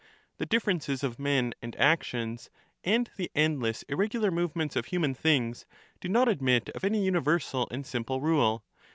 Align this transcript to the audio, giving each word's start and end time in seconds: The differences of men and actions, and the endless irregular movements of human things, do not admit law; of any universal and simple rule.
The 0.39 0.47
differences 0.47 1.03
of 1.03 1.19
men 1.19 1.53
and 1.61 1.75
actions, 1.75 2.49
and 2.83 3.07
the 3.17 3.29
endless 3.35 3.83
irregular 3.83 4.31
movements 4.31 4.75
of 4.75 4.85
human 4.87 5.13
things, 5.13 5.67
do 5.99 6.09
not 6.09 6.27
admit 6.27 6.69
law; 6.69 6.71
of 6.73 6.83
any 6.83 7.05
universal 7.05 7.67
and 7.69 7.85
simple 7.85 8.19
rule. 8.19 8.63